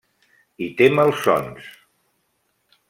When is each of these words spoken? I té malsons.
I 0.67 0.69
té 0.79 0.87
malsons. 1.01 1.71